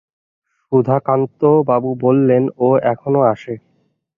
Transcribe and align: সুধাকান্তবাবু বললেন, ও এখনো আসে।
সুধাকান্তবাবু 0.63 1.89
বললেন, 2.01 2.43
ও 2.57 2.67
এখনো 2.83 3.19
আসে। 3.33 3.53